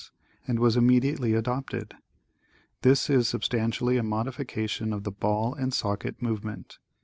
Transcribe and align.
and 0.47 0.57
was 0.57 0.75
im 0.75 0.87
mediately 0.87 1.35
adopted. 1.35 1.93
This 2.81 3.07
is 3.07 3.27
substantially 3.27 3.97
a 3.97 4.03
modification 4.03 4.93
of 4.93 5.03
the 5.03 5.11
ball 5.11 5.53
and 5.53 5.71
socket 5.71 6.19
movement. 6.23 6.79